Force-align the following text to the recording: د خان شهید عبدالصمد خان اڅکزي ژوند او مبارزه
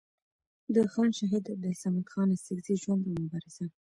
د 0.73 0.75
خان 0.93 1.09
شهید 1.19 1.43
عبدالصمد 1.53 2.05
خان 2.13 2.29
اڅکزي 2.35 2.75
ژوند 2.83 3.01
او 3.07 3.13
مبارزه 3.23 3.65